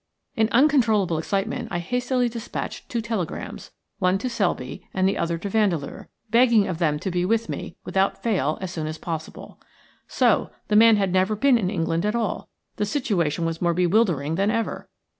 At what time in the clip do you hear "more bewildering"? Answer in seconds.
13.61-14.33